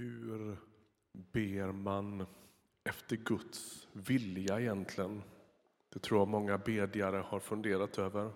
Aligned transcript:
Hur 0.00 0.56
ber 1.12 1.72
man 1.72 2.26
efter 2.84 3.16
Guds 3.16 3.88
vilja 3.92 4.60
egentligen? 4.60 5.22
Det 5.88 5.98
tror 5.98 6.20
jag 6.20 6.28
många 6.28 6.58
bedjare 6.58 7.16
har 7.16 7.40
funderat 7.40 7.98
över. 7.98 8.32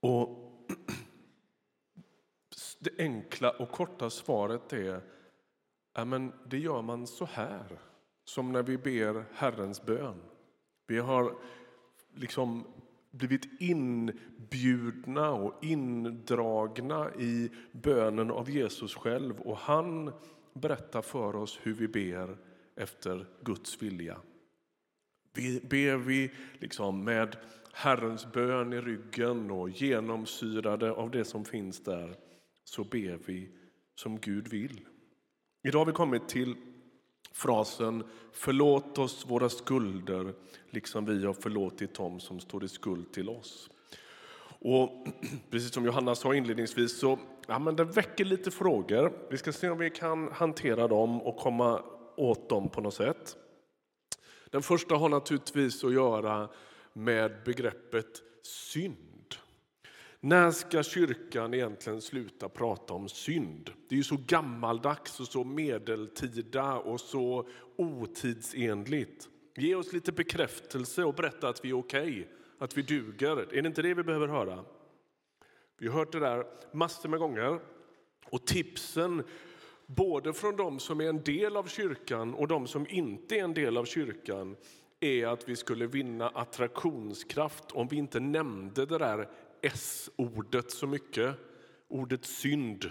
Och 0.00 0.38
det 2.78 2.90
enkla 2.98 3.50
och 3.50 3.70
korta 3.70 4.10
svaret 4.10 4.72
är 4.72 5.02
ja, 5.92 6.04
men 6.04 6.32
det 6.46 6.58
gör 6.58 6.82
man 6.82 7.06
så 7.06 7.24
här, 7.24 7.78
som 8.24 8.52
när 8.52 8.62
vi 8.62 8.78
ber 8.78 9.24
Herrens 9.32 9.82
bön. 9.82 10.22
Vi 10.86 10.98
har 10.98 11.36
liksom 12.14 12.66
blivit 13.12 13.60
inbjudna 13.60 15.30
och 15.30 15.64
indragna 15.64 17.14
i 17.14 17.50
bönen 17.72 18.30
av 18.30 18.50
Jesus 18.50 18.94
själv 18.94 19.40
och 19.40 19.56
han 19.56 20.12
berättar 20.54 21.02
för 21.02 21.36
oss 21.36 21.58
hur 21.62 21.74
vi 21.74 21.88
ber 21.88 22.36
efter 22.76 23.26
Guds 23.40 23.82
vilja. 23.82 24.16
Ber 25.62 25.96
vi 25.96 26.30
liksom 26.58 27.04
med 27.04 27.36
Herrens 27.72 28.32
bön 28.32 28.72
i 28.72 28.80
ryggen 28.80 29.50
och 29.50 29.70
genomsyrade 29.70 30.92
av 30.92 31.10
det 31.10 31.24
som 31.24 31.44
finns 31.44 31.80
där 31.84 32.16
så 32.64 32.84
ber 32.84 33.18
vi 33.26 33.50
som 33.94 34.18
Gud 34.20 34.48
vill. 34.48 34.80
Idag 35.62 35.78
har 35.78 35.86
vi 35.86 35.92
kommit 35.92 36.28
till 36.28 36.56
frasen 37.32 38.04
förlåt 38.32 38.98
oss 38.98 39.26
våra 39.28 39.48
skulder 39.48 40.34
liksom 40.70 41.04
vi 41.04 41.26
har 41.26 41.34
förlåtit 41.34 41.94
dem 41.94 42.20
som 42.20 42.40
står 42.40 42.64
i 42.64 42.68
skuld 42.68 43.12
till 43.12 43.28
oss. 43.28 43.70
Och 44.60 45.06
precis 45.50 45.74
som 45.74 45.84
Johanna 45.84 46.14
sa 46.14 46.34
inledningsvis 46.34 47.00
så 47.00 47.18
ja, 47.46 47.58
men 47.58 47.76
det 47.76 47.84
väcker 47.84 48.24
lite 48.24 48.50
frågor. 48.50 49.12
Vi 49.30 49.38
ska 49.38 49.52
se 49.52 49.70
om 49.70 49.78
vi 49.78 49.90
kan 49.90 50.32
hantera 50.32 50.88
dem 50.88 51.22
och 51.22 51.36
komma 51.36 51.82
åt 52.16 52.48
dem 52.48 52.68
på 52.68 52.80
något 52.80 52.94
sätt. 52.94 53.36
Den 54.50 54.62
första 54.62 54.94
har 54.94 55.08
naturligtvis 55.08 55.84
att 55.84 55.92
göra 55.92 56.48
med 56.92 57.32
begreppet 57.44 58.22
synd. 58.42 59.11
När 60.24 60.50
ska 60.50 60.82
kyrkan 60.82 61.54
egentligen 61.54 62.00
sluta 62.00 62.48
prata 62.48 62.94
om 62.94 63.08
synd? 63.08 63.70
Det 63.88 63.94
är 63.94 63.96
ju 63.96 64.02
så 64.02 64.16
gammaldags 64.26 65.20
och 65.20 65.26
så 65.26 65.44
medeltida 65.44 66.78
och 66.78 67.00
så 67.00 67.48
otidsenligt. 67.76 69.28
Ge 69.56 69.74
oss 69.74 69.92
lite 69.92 70.12
bekräftelse 70.12 71.04
och 71.04 71.14
berätta 71.14 71.48
att 71.48 71.64
vi 71.64 71.70
är 71.70 71.78
okej, 71.78 72.02
okay, 72.02 72.24
att 72.58 72.78
vi 72.78 72.82
duger. 72.82 73.54
Är 73.54 73.62
det 73.62 73.68
inte 73.68 73.82
det 73.82 73.94
vi 73.94 74.02
behöver 74.02 74.28
höra? 74.28 74.64
Vi 75.78 75.88
har 75.88 75.98
hört 75.98 76.12
det 76.12 76.20
där 76.20 76.46
massor 76.72 77.08
med 77.08 77.18
gånger. 77.18 77.60
Och 78.30 78.46
tipsen, 78.46 79.22
både 79.86 80.32
från 80.32 80.56
de 80.56 80.78
som 80.78 81.00
är 81.00 81.08
en 81.08 81.22
del 81.22 81.56
av 81.56 81.64
kyrkan 81.64 82.34
och 82.34 82.48
de 82.48 82.66
som 82.66 82.86
inte 82.88 83.38
är 83.38 83.44
en 83.44 83.54
del 83.54 83.76
av 83.76 83.84
kyrkan, 83.84 84.56
är 85.00 85.26
att 85.26 85.48
vi 85.48 85.56
skulle 85.56 85.86
vinna 85.86 86.28
attraktionskraft 86.28 87.72
om 87.72 87.88
vi 87.88 87.96
inte 87.96 88.20
nämnde 88.20 88.86
det 88.86 88.98
där 88.98 89.28
S-ordet 89.62 90.70
så 90.70 90.86
mycket. 90.86 91.36
Ordet 91.88 92.24
synd. 92.24 92.90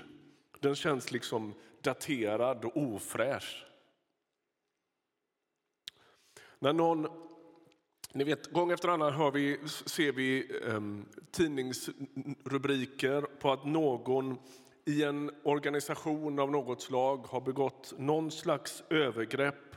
Den 0.60 0.76
känns 0.76 1.12
liksom 1.12 1.54
daterad 1.82 2.66
och 2.66 2.78
ofräsch. 2.78 3.66
När 6.60 6.74
någon, 6.74 7.08
ni 8.14 8.24
vet, 8.24 8.52
gång 8.52 8.72
efter 8.72 8.90
annan 8.90 9.14
hör 9.14 9.32
vi, 9.32 9.60
ser 9.68 10.12
vi 10.12 10.60
um, 10.64 11.06
tidningsrubriker 11.32 13.22
på 13.22 13.52
att 13.52 13.66
någon 13.66 14.38
i 14.86 15.04
en 15.04 15.32
organisation 15.44 16.40
av 16.40 16.52
något 16.52 16.82
slag 16.82 17.18
har 17.18 17.42
begått 17.42 17.94
någon 17.98 18.32
slags 18.32 18.84
övergrepp 18.90 19.71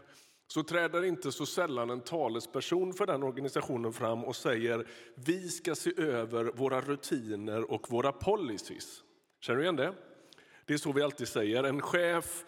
så 0.54 0.62
träder 0.62 1.04
inte 1.04 1.32
så 1.32 1.46
sällan 1.46 1.90
en 1.90 2.00
talesperson 2.00 2.92
för 2.92 3.06
den 3.06 3.22
organisationen 3.22 3.92
fram 3.92 4.24
och 4.24 4.36
säger 4.36 4.86
vi 5.14 5.48
ska 5.48 5.74
se 5.74 5.92
över 5.96 6.44
våra 6.44 6.80
rutiner 6.80 7.70
och 7.70 7.90
våra 7.90 8.12
policies. 8.12 9.02
Känner 9.40 9.58
du 9.58 9.62
igen 9.62 9.76
det? 9.76 9.94
Det 10.66 10.74
är 10.74 10.78
så 10.78 10.92
vi 10.92 11.02
alltid 11.02 11.28
säger. 11.28 11.64
En 11.64 11.82
chef 11.82 12.44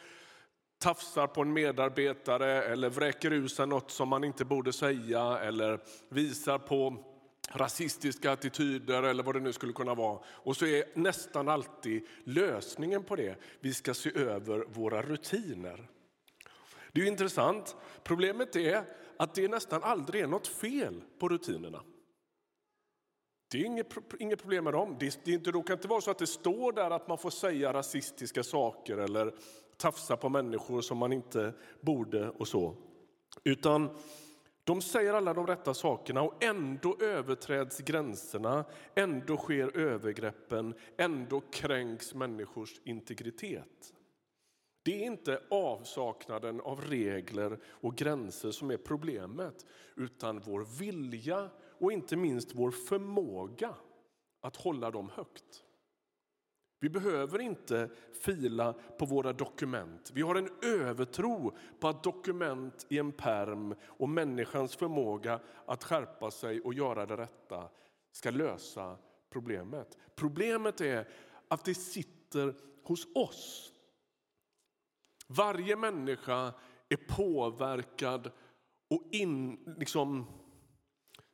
tafsar 0.79 1.27
på 1.27 1.43
en 1.43 1.53
medarbetare 1.53 2.63
eller 2.63 2.91
vräker 2.91 3.33
ur 3.33 3.49
sig 3.49 3.67
något 3.67 3.91
som 3.91 4.09
man 4.09 4.25
inte 4.25 4.45
borde 4.45 4.73
säga 4.73 5.39
eller 5.39 5.81
visar 6.09 6.59
på 6.59 7.05
rasistiska 7.53 8.33
attityder 8.33 9.03
eller 9.03 9.23
vad 9.23 9.35
det 9.35 9.41
nu 9.41 9.53
skulle 9.53 9.73
kunna 9.73 9.95
vara. 9.95 10.19
Och 10.27 10.57
så 10.57 10.67
är 10.67 10.85
nästan 10.95 11.49
alltid 11.49 12.07
lösningen 12.25 13.05
på 13.05 13.17
det, 13.17 13.37
vi 13.61 13.75
ska 13.75 13.95
se 13.95 14.19
över 14.19 14.65
våra 14.69 15.03
rutiner. 15.03 15.89
Det 16.97 17.03
är 17.03 17.07
intressant. 17.07 17.77
Problemet 18.03 18.57
är 18.57 18.85
att 19.17 19.35
det 19.35 19.49
nästan 19.49 19.83
aldrig 19.83 20.23
är 20.23 20.27
något 20.27 20.47
fel 20.47 21.03
på 21.19 21.29
rutinerna. 21.29 21.83
Det 23.51 23.59
är 23.59 23.65
inget, 23.65 23.95
inget 24.19 24.41
problem 24.41 24.65
med 24.65 24.73
dem. 24.73 24.97
Det, 25.01 25.21
det, 25.25 25.37
det 25.37 25.53
kan 25.53 25.73
inte 25.77 25.89
vara 25.89 26.01
så 26.01 26.11
att 26.11 26.19
det 26.19 26.27
står 26.27 26.73
där 26.73 26.91
att 26.91 27.09
man 27.09 27.19
får 27.19 27.31
säga 27.31 27.73
rasistiska 27.73 28.43
saker 28.43 28.99
eller 28.99 29.35
tafsa 29.77 30.17
på 30.17 30.29
människor 30.29 30.81
som 30.81 30.99
man 30.99 31.13
inte 31.13 31.53
borde 31.81 32.31
och 32.31 32.49
så. 32.49 32.75
Utan 33.45 33.91
de 34.65 34.83
säger 34.83 35.15
alla 35.15 35.35
de 35.35 35.47
rätta 35.47 35.75
sakerna 35.75 36.23
och 36.23 36.45
ändå 36.45 36.97
överträds 37.01 37.79
gränserna, 37.79 38.65
ändå 38.95 39.37
sker 39.37 39.77
övergreppen, 39.77 40.75
ändå 40.97 41.41
kränks 41.41 42.15
människors 42.15 42.81
integritet. 42.85 43.93
Det 44.87 45.03
är 45.03 45.07
inte 45.07 45.43
avsaknaden 45.51 46.61
av 46.61 46.81
regler 46.81 47.59
och 47.65 47.97
gränser 47.97 48.51
som 48.51 48.71
är 48.71 48.77
problemet 48.77 49.67
utan 49.97 50.41
vår 50.41 50.79
vilja 50.79 51.51
och 51.79 51.93
inte 51.93 52.17
minst 52.17 52.55
vår 52.55 52.71
förmåga 52.71 53.75
att 54.41 54.57
hålla 54.57 54.91
dem 54.91 55.11
högt. 55.15 55.65
Vi 56.81 56.89
behöver 56.89 57.39
inte 57.39 57.91
fila 58.23 58.75
på 58.99 59.07
våra 59.07 59.33
dokument. 59.33 60.11
Vi 60.15 60.23
har 60.23 60.35
en 60.35 60.51
övertro 60.63 61.57
på 61.81 61.89
att 61.89 62.03
dokument 62.03 62.87
i 62.89 62.99
en 62.99 63.13
perm 63.13 63.75
och 63.87 64.09
människans 64.09 64.77
förmåga 64.77 65.41
att 65.67 65.85
skärpa 65.85 66.31
sig 66.31 66.61
och 66.61 66.75
göra 66.75 67.07
det 67.07 67.17
rätta 67.17 67.69
ska 68.13 68.31
lösa 68.31 68.97
problemet. 69.31 69.99
Problemet 70.15 70.81
är 70.81 71.09
att 71.49 71.65
det 71.65 71.75
sitter 71.75 72.55
hos 72.83 73.07
oss 73.15 73.73
varje 75.27 75.77
människa 75.77 76.53
är 76.89 77.17
påverkad 77.17 78.31
och 78.91 79.03
in, 79.11 79.59
liksom, 79.79 80.27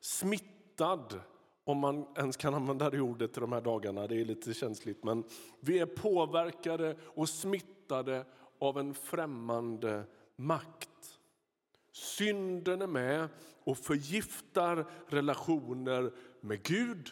smittad 0.00 1.20
om 1.64 1.78
man 1.78 2.06
ens 2.16 2.36
kan 2.36 2.54
använda 2.54 2.90
det 2.90 3.00
ordet 3.00 3.36
i 3.36 3.40
de 3.40 3.52
här 3.52 3.60
dagarna, 3.60 4.06
det 4.06 4.20
är 4.20 4.24
lite 4.24 4.54
känsligt. 4.54 5.04
Men 5.04 5.24
vi 5.60 5.78
är 5.78 5.86
påverkade 5.86 6.96
och 7.02 7.28
smittade 7.28 8.24
av 8.58 8.78
en 8.78 8.94
främmande 8.94 10.04
makt. 10.36 11.18
Synden 11.92 12.82
är 12.82 12.86
med 12.86 13.28
och 13.64 13.78
förgiftar 13.78 14.86
relationer 15.08 16.12
med 16.40 16.62
Gud, 16.62 17.10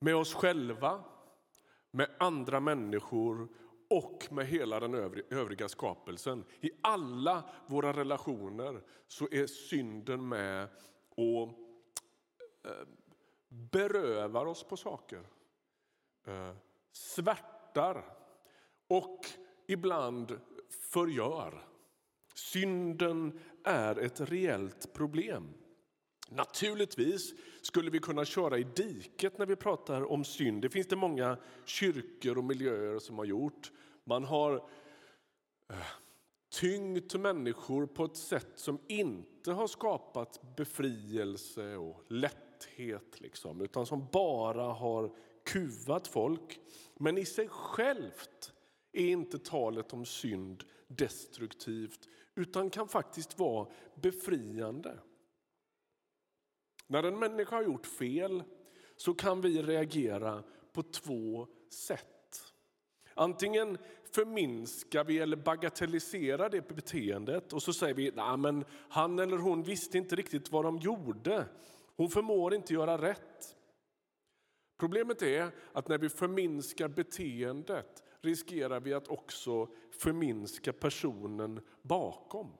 med 0.00 0.16
oss 0.16 0.34
själva, 0.34 1.04
med 1.90 2.08
andra 2.18 2.60
människor 2.60 3.48
och 3.90 4.28
med 4.30 4.46
hela 4.46 4.80
den 4.80 4.94
övriga 5.30 5.68
skapelsen. 5.68 6.44
I 6.60 6.70
alla 6.80 7.50
våra 7.66 7.92
relationer 7.92 8.82
så 9.06 9.28
är 9.30 9.46
synden 9.46 10.28
med 10.28 10.68
och 11.08 11.48
eh, 12.64 12.86
berövar 13.48 14.46
oss 14.46 14.64
på 14.64 14.76
saker. 14.76 15.26
Eh, 16.26 16.52
svärtar 16.92 18.04
och 18.88 19.26
ibland 19.66 20.40
förgör. 20.92 21.68
Synden 22.34 23.40
är 23.64 23.98
ett 23.98 24.20
reellt 24.20 24.92
problem. 24.92 25.54
Naturligtvis 26.28 27.34
skulle 27.62 27.90
vi 27.90 27.98
kunna 27.98 28.24
köra 28.24 28.58
i 28.58 28.66
diket 28.76 29.38
när 29.38 29.46
vi 29.46 29.56
pratar 29.56 30.12
om 30.12 30.24
synd. 30.24 30.62
Det 30.62 30.70
finns 30.70 30.86
det 30.86 30.96
många 30.96 31.36
kyrkor 31.64 32.38
och 32.38 32.44
miljöer 32.44 32.98
som 32.98 33.18
har 33.18 33.24
gjort. 33.24 33.72
Man 34.04 34.24
har 34.24 34.54
eh, 35.70 35.76
tyngt 36.60 37.14
människor 37.14 37.86
på 37.86 38.04
ett 38.04 38.16
sätt 38.16 38.52
som 38.54 38.78
inte 38.86 39.52
har 39.52 39.66
skapat 39.66 40.56
befrielse 40.56 41.76
och 41.76 42.04
lätthet, 42.08 43.20
liksom, 43.20 43.60
utan 43.60 43.86
som 43.86 44.06
bara 44.12 44.62
har 44.62 45.16
kuvat 45.44 46.08
folk. 46.08 46.60
Men 46.94 47.18
i 47.18 47.24
sig 47.24 47.48
självt 47.48 48.52
är 48.92 49.06
inte 49.06 49.38
talet 49.38 49.92
om 49.92 50.04
synd 50.04 50.64
destruktivt 50.88 52.08
utan 52.34 52.70
kan 52.70 52.88
faktiskt 52.88 53.38
vara 53.38 53.68
befriande. 53.94 54.98
När 56.86 57.02
en 57.02 57.18
människa 57.18 57.56
har 57.56 57.62
gjort 57.62 57.86
fel 57.86 58.42
så 58.96 59.14
kan 59.14 59.40
vi 59.40 59.62
reagera 59.62 60.42
på 60.72 60.82
två 60.82 61.46
sätt. 61.70 62.52
Antingen 63.14 63.78
förminskar 64.10 65.04
vi 65.04 65.18
eller 65.18 65.36
bagatelliserar 65.36 66.50
det 66.50 66.68
beteendet 66.68 67.52
och 67.52 67.62
så 67.62 67.72
säger 67.72 67.94
vi 67.94 68.12
att 68.16 68.40
men 68.40 68.64
han 68.70 69.18
eller 69.18 69.36
hon 69.36 69.62
visste 69.62 69.98
inte 69.98 70.16
riktigt 70.16 70.52
vad 70.52 70.64
de 70.64 70.78
gjorde. 70.78 71.46
Hon 71.96 72.10
förmår 72.10 72.54
inte 72.54 72.74
göra 72.74 73.02
rätt. 73.02 73.56
Problemet 74.78 75.22
är 75.22 75.50
att 75.72 75.88
när 75.88 75.98
vi 75.98 76.08
förminskar 76.08 76.88
beteendet 76.88 78.02
riskerar 78.20 78.80
vi 78.80 78.94
att 78.94 79.08
också 79.08 79.68
förminska 79.90 80.72
personen 80.72 81.60
bakom. 81.82 82.52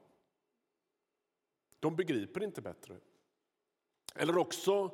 De 1.80 1.96
begriper 1.96 2.42
inte 2.42 2.62
bättre. 2.62 2.96
Eller 4.18 4.38
också 4.38 4.90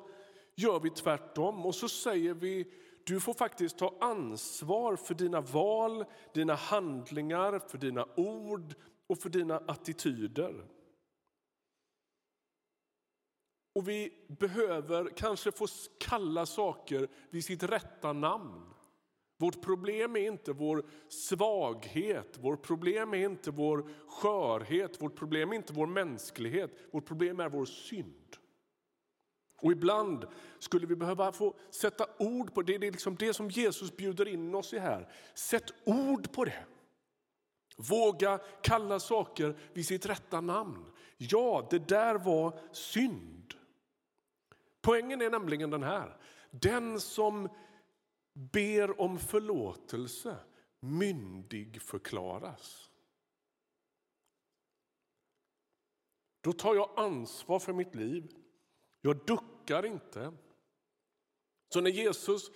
gör 0.55 0.81
vi 0.81 0.91
tvärtom 0.91 1.67
och 1.67 1.75
så 1.75 1.89
säger 1.89 2.35
vi 2.35 2.73
du 3.05 3.21
får 3.21 3.35
faktiskt 3.35 3.79
ta 3.79 3.97
ansvar 4.01 4.97
för 4.97 5.15
dina 5.15 5.41
val, 5.41 6.05
dina 6.35 6.55
handlingar, 6.55 7.59
för 7.59 7.79
dina 7.79 8.07
ord 8.17 8.75
och 9.07 9.19
för 9.19 9.29
dina 9.29 9.63
attityder. 9.67 10.65
Och 13.75 13.89
vi 13.89 14.13
behöver 14.29 15.11
kanske 15.17 15.53
få 15.53 15.67
kalla 15.99 16.47
saker 16.47 17.09
vid 17.31 17.45
sitt 17.45 17.63
rätta 17.63 18.13
namn. 18.13 18.73
Vårt 19.37 19.63
problem 19.63 20.17
är 20.17 20.27
inte 20.27 20.53
vår 20.53 20.85
svaghet, 21.09 22.39
vårt 22.41 22.63
problem 22.63 23.15
är 23.15 23.25
inte 23.25 23.51
vår 23.51 23.91
skörhet, 24.09 25.03
vårt 25.03 25.15
problem 25.15 25.53
är 25.53 25.57
inte 25.57 25.73
vår 25.73 25.87
mänsklighet. 25.87 26.71
Vårt 26.91 27.07
problem 27.07 27.41
är 27.41 27.49
vår 27.49 27.65
synd. 27.65 28.32
Och 29.63 29.73
ibland 29.73 30.27
skulle 30.59 30.87
vi 30.87 30.97
behöva 30.97 31.33
få 31.33 31.55
sätta 31.71 32.07
ord 32.19 32.55
på 32.55 32.63
det. 32.63 32.79
Det 32.79 32.87
är 32.87 32.93
liksom 32.93 33.17
det 33.17 33.35
som 33.35 33.51
Jesus 33.51 33.97
bjuder 33.97 34.29
in 34.29 34.55
oss 34.55 34.73
i 34.73 34.79
här. 34.79 35.13
Sätt 35.35 35.73
ord 35.85 36.33
på 36.33 36.45
det. 36.45 36.65
Våga 37.77 38.39
kalla 38.63 39.01
saker 39.01 39.59
vid 39.73 39.87
sitt 39.87 40.07
rätta 40.07 40.41
namn. 40.41 40.93
Ja, 41.17 41.67
det 41.71 41.89
där 41.89 42.15
var 42.15 42.59
synd. 42.73 43.55
Poängen 44.81 45.23
är 45.23 45.31
nämligen 45.31 45.71
den 45.71 45.83
här. 45.83 46.17
Den 46.51 47.01
som 47.01 47.49
ber 48.35 49.01
om 49.01 49.19
förlåtelse 49.19 50.37
myndig 50.81 51.83
förklaras. 51.83 52.91
Då 56.41 56.53
tar 56.53 56.75
jag 56.75 56.91
ansvar 56.97 57.59
för 57.59 57.73
mitt 57.73 57.95
liv. 57.95 58.42
Jag 59.03 59.27
duckar 59.27 59.87
inte. 59.87 60.33
Så 61.75 61.81
när 61.81 61.91
Jesus 61.91 62.51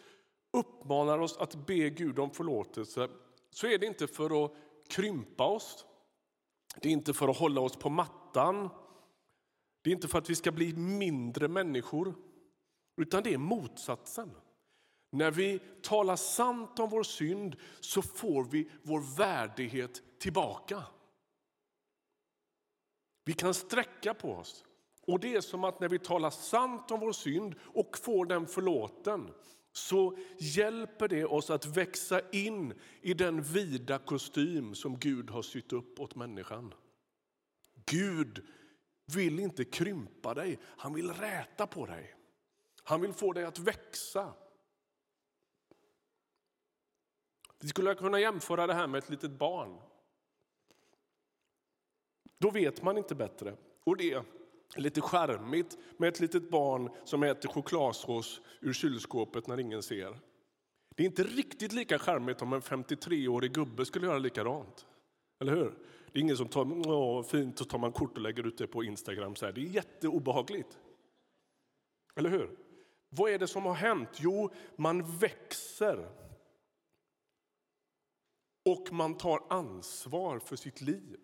uppmanar 0.52 1.18
oss 1.18 1.36
att 1.36 1.66
be 1.66 1.90
Gud 1.90 2.18
om 2.18 2.30
förlåtelse 2.30 3.08
så 3.50 3.66
är 3.66 3.78
det 3.78 3.86
inte 3.86 4.06
för 4.06 4.44
att 4.44 4.52
krympa 4.88 5.46
oss. 5.46 5.86
Det 6.80 6.88
är 6.88 6.92
inte 6.92 7.14
för 7.14 7.28
att 7.28 7.36
hålla 7.36 7.60
oss 7.60 7.76
på 7.76 7.90
mattan. 7.90 8.68
Det 9.82 9.90
är 9.90 9.94
inte 9.94 10.08
för 10.08 10.18
att 10.18 10.30
vi 10.30 10.34
ska 10.34 10.52
bli 10.52 10.72
mindre 10.76 11.48
människor, 11.48 12.14
utan 12.96 13.22
det 13.22 13.34
är 13.34 13.38
motsatsen. 13.38 14.30
När 15.10 15.30
vi 15.30 15.60
talar 15.82 16.16
sant 16.16 16.78
om 16.78 16.90
vår 16.90 17.02
synd 17.02 17.56
så 17.80 18.02
får 18.02 18.44
vi 18.44 18.70
vår 18.82 19.16
värdighet 19.16 20.02
tillbaka. 20.18 20.82
Vi 23.24 23.32
kan 23.32 23.54
sträcka 23.54 24.14
på 24.14 24.32
oss. 24.32 24.65
Och 25.06 25.20
det 25.20 25.34
är 25.34 25.40
som 25.40 25.64
att 25.64 25.80
när 25.80 25.88
vi 25.88 25.98
talar 25.98 26.30
sant 26.30 26.90
om 26.90 27.00
vår 27.00 27.12
synd 27.12 27.54
och 27.62 27.98
får 27.98 28.26
den 28.26 28.46
förlåten 28.46 29.30
så 29.72 30.18
hjälper 30.38 31.08
det 31.08 31.24
oss 31.24 31.50
att 31.50 31.66
växa 31.66 32.30
in 32.30 32.74
i 33.00 33.14
den 33.14 33.42
vida 33.42 33.98
kostym 33.98 34.74
som 34.74 34.98
Gud 34.98 35.30
har 35.30 35.42
sytt 35.42 35.72
upp 35.72 36.00
åt 36.00 36.14
människan. 36.14 36.74
Gud 37.86 38.46
vill 39.14 39.40
inte 39.40 39.64
krympa 39.64 40.34
dig, 40.34 40.58
han 40.62 40.94
vill 40.94 41.10
räta 41.10 41.66
på 41.66 41.86
dig. 41.86 42.14
Han 42.82 43.00
vill 43.00 43.12
få 43.12 43.32
dig 43.32 43.44
att 43.44 43.58
växa. 43.58 44.34
Vi 47.58 47.68
skulle 47.68 47.94
kunna 47.94 48.20
jämföra 48.20 48.66
det 48.66 48.74
här 48.74 48.86
med 48.86 48.98
ett 48.98 49.10
litet 49.10 49.30
barn. 49.30 49.80
Då 52.38 52.50
vet 52.50 52.82
man 52.82 52.98
inte 52.98 53.14
bättre. 53.14 53.56
Och 53.84 53.96
det 53.96 54.24
lite 54.74 55.00
charmigt 55.00 55.78
med 55.96 56.08
ett 56.08 56.20
litet 56.20 56.50
barn 56.50 56.90
som 57.04 57.22
äter 57.22 57.48
chokladsås 57.48 58.40
ur 58.60 58.72
kylskåpet 58.72 59.46
när 59.46 59.60
ingen 59.60 59.82
ser. 59.82 60.18
Det 60.96 61.02
är 61.02 61.06
inte 61.06 61.22
riktigt 61.22 61.72
lika 61.72 61.98
charmigt 61.98 62.42
om 62.42 62.52
en 62.52 62.60
53-årig 62.60 63.52
gubbe 63.52 63.84
skulle 63.84 64.06
göra 64.06 64.18
likadant. 64.18 64.86
Eller 65.40 65.56
hur? 65.56 65.74
Det 66.12 66.18
är 66.18 66.22
ingen 66.22 66.36
som 66.36 66.48
tar 66.48 66.88
Åh, 66.88 67.22
fint 67.22 67.60
och 67.60 67.68
tar 67.68 67.78
man 67.78 67.92
kort 67.92 68.16
och 68.16 68.22
lägger 68.22 68.46
ut 68.46 68.58
det 68.58 68.66
på 68.66 68.84
Instagram. 68.84 69.36
Så 69.36 69.46
här. 69.46 69.52
Det 69.52 69.60
är 69.60 69.64
jätteobehagligt. 69.64 70.78
Eller 72.16 72.30
hur? 72.30 72.58
Vad 73.08 73.30
är 73.30 73.38
det 73.38 73.46
som 73.46 73.64
har 73.64 73.74
hänt? 73.74 74.08
Jo, 74.16 74.50
man 74.76 75.18
växer. 75.18 76.08
Och 78.64 78.92
man 78.92 79.16
tar 79.16 79.42
ansvar 79.48 80.38
för 80.38 80.56
sitt 80.56 80.80
liv. 80.80 81.16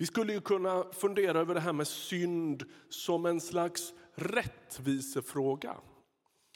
Vi 0.00 0.06
skulle 0.06 0.32
ju 0.32 0.40
kunna 0.40 0.84
fundera 0.92 1.40
över 1.40 1.54
det 1.54 1.60
här 1.60 1.72
med 1.72 1.86
synd 1.86 2.64
som 2.88 3.26
en 3.26 3.40
slags 3.40 3.94
rättvisefråga. 4.14 5.76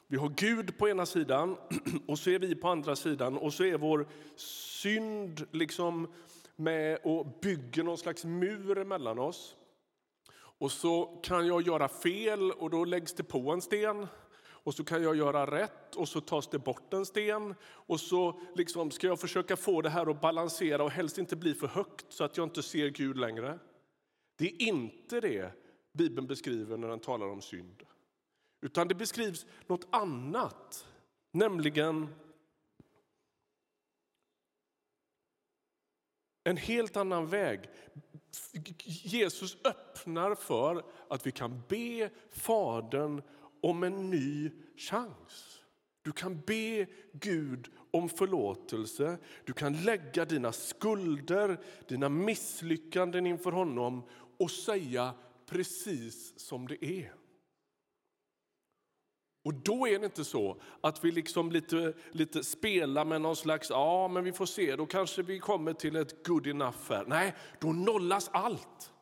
Vi 0.06 0.17
har 0.17 0.29
Gud 0.29 0.79
på 0.79 0.88
ena 0.88 1.06
sidan 1.06 1.56
och 2.06 2.19
så 2.19 2.31
är 2.31 2.38
vi 2.38 2.55
på 2.55 2.69
andra 2.69 2.96
sidan 2.96 3.37
och 3.37 3.55
så 3.55 3.64
är 3.64 3.79
vår 3.79 4.06
synd 4.37 5.46
liksom 5.50 6.12
med 6.56 6.99
och 7.02 7.26
bygger 7.43 7.82
någon 7.82 7.99
slags 7.99 8.25
mur 8.25 8.85
mellan 8.85 9.19
oss. 9.19 9.56
Och 10.35 10.73
så 10.73 11.20
kan 11.23 11.46
jag 11.46 11.62
göra 11.62 11.88
fel 11.88 12.52
och 12.52 12.70
då 12.70 12.85
läggs 12.85 13.14
det 13.14 13.25
på 13.25 13.52
en 13.52 13.62
sten. 13.62 14.06
Och 14.64 14.75
så 14.75 14.84
kan 14.84 15.02
jag 15.02 15.16
göra 15.16 15.50
rätt 15.50 15.96
och 15.96 16.08
så 16.08 16.20
tas 16.20 16.49
det 16.49 16.58
bort 16.58 16.94
en 16.94 17.06
sten. 17.06 17.55
Och 17.64 18.00
så 18.00 18.40
liksom 18.55 18.90
ska 18.90 19.06
jag 19.06 19.20
försöka 19.20 19.56
få 19.56 19.82
det 19.82 19.88
här 19.88 20.11
att 20.11 20.20
balansera 20.20 20.84
och 20.84 20.90
helst 20.90 21.19
inte 21.19 21.37
bli 21.37 21.55
för 21.55 21.66
högt 21.66 22.06
så 22.08 22.25
att 22.25 22.37
jag 22.37 22.46
inte 22.46 22.62
ser 22.62 22.88
Gud 22.88 23.16
längre. 23.16 23.58
Det 24.37 24.46
är 24.46 24.62
inte 24.62 25.20
det 25.20 25.52
Bibeln 25.93 26.26
beskriver 26.26 26.76
när 26.76 26.88
den 26.88 27.00
talar 27.00 27.26
om 27.26 27.43
synd. 27.43 27.82
Utan 28.61 28.88
det 28.88 28.94
beskrivs 28.94 29.46
något 29.66 29.87
annat, 29.90 30.87
nämligen 31.31 32.14
en 36.44 36.56
helt 36.56 36.96
annan 36.96 37.27
väg. 37.27 37.60
Jesus 38.84 39.56
öppnar 39.65 40.34
för 40.34 40.84
att 41.08 41.27
vi 41.27 41.31
kan 41.31 41.62
be 41.69 42.10
Fadern 42.31 43.22
om 43.62 43.82
en 43.82 44.10
ny 44.10 44.50
chans. 44.76 45.60
Du 46.02 46.12
kan 46.12 46.40
be 46.40 46.86
Gud 47.12 47.69
om 47.90 48.08
förlåtelse. 48.08 49.19
Du 49.44 49.52
kan 49.52 49.82
lägga 49.82 50.24
dina 50.24 50.52
skulder, 50.52 51.60
dina 51.88 52.08
misslyckanden 52.08 53.26
inför 53.26 53.52
honom 53.52 54.08
och 54.38 54.50
säga 54.50 55.14
precis 55.46 56.40
som 56.40 56.69
det 56.69 56.84
är. 56.84 57.14
Och 59.44 59.54
då 59.54 59.88
är 59.88 59.98
det 59.98 60.04
inte 60.04 60.24
så 60.24 60.60
att 60.81 61.04
vi 61.04 61.12
liksom 61.12 61.52
lite, 61.52 61.94
lite 62.12 62.44
spelar 62.44 63.04
med 63.04 63.20
någon 63.20 63.36
slags, 63.36 63.70
ja 63.70 64.08
men 64.08 64.24
vi 64.24 64.32
får 64.32 64.46
se, 64.46 64.76
då 64.76 64.86
kanske 64.86 65.22
vi 65.22 65.38
kommer 65.38 65.72
till 65.72 65.96
ett 65.96 66.26
good 66.26 66.46
enough 66.46 66.78
här. 66.88 67.04
Nej, 67.06 67.34
då 67.60 67.72
nollas 67.72 68.31
allt. 68.32 68.93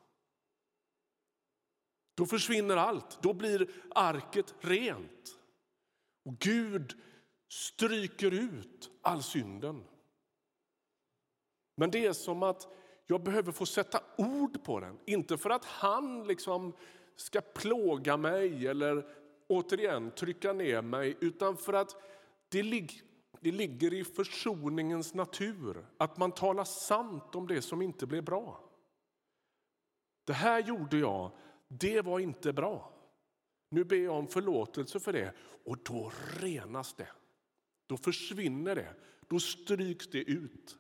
Då 2.15 2.27
försvinner 2.27 2.77
allt, 2.77 3.23
då 3.23 3.33
blir 3.33 3.71
arket 3.95 4.55
rent. 4.61 5.39
Och 6.23 6.39
Gud 6.39 6.95
stryker 7.49 8.31
ut 8.31 8.91
all 9.03 9.23
synden. 9.23 9.85
Men 11.77 11.91
det 11.91 12.07
är 12.07 12.13
som 12.13 12.43
att 12.43 12.69
jag 13.07 13.23
behöver 13.23 13.53
få 13.53 13.67
sätta 13.67 14.01
ord 14.17 14.65
på 14.65 14.81
den. 14.81 14.99
Inte 15.07 15.39
för 15.39 15.51
att 15.51 15.65
han 15.65 16.27
liksom 16.27 16.73
ska 17.17 17.41
plåga 17.41 18.17
mig 18.17 18.67
eller 18.67 19.07
återigen 19.49 20.11
trycka 20.11 20.53
ner 20.53 20.83
mig 20.83 21.17
utan 21.21 21.57
för 21.57 21.73
att 21.73 21.97
det, 22.49 22.63
lig 22.63 23.03
det 23.41 23.53
ligger 23.53 23.93
i 23.95 24.05
försoningens 24.05 25.15
natur 25.15 25.87
att 25.99 26.17
man 26.17 26.33
talar 26.33 26.65
sant 26.65 27.35
om 27.35 27.47
det 27.47 27.63
som 27.63 27.83
inte 27.83 28.07
blev 28.07 28.25
bra. 28.25 28.61
Det 30.25 30.33
här 30.33 30.63
gjorde 30.63 30.99
jag, 30.99 31.31
det 31.69 32.01
var 32.01 32.19
inte 32.19 32.53
bra. 32.53 32.92
Nu 33.73 33.85
ber 33.85 33.97
jag 33.97 34.15
om 34.15 34.29
förlåtelse 34.29 35.01
för 35.01 35.13
det 35.13 35.33
och 35.65 35.79
då 35.83 36.13
renas 36.41 36.95
det. 36.95 37.09
Då 37.87 37.97
försvinner 37.97 38.75
det, 38.75 38.95
då 39.29 39.41
stryks 39.41 40.09
det 40.09 40.19
ut. 40.19 40.77